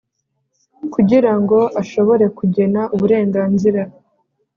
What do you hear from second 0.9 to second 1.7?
Kugira ngo